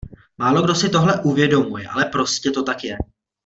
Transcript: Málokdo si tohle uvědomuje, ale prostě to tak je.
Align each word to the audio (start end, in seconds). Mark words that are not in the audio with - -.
Málokdo 0.37 0.75
si 0.75 0.89
tohle 0.89 1.21
uvědomuje, 1.21 1.87
ale 1.87 2.05
prostě 2.05 2.51
to 2.51 2.63
tak 2.63 2.83
je. 2.83 2.97